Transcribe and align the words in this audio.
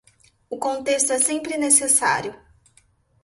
O 0.49 0.57
contexto 0.65 1.11
é 1.13 1.19
sempre 1.19 1.59
necessário. 1.67 2.33